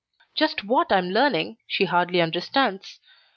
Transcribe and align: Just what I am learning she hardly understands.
Just 0.33 0.63
what 0.63 0.91
I 0.91 0.97
am 0.97 1.11
learning 1.11 1.57
she 1.67 1.85
hardly 1.85 2.23
understands. 2.23 2.99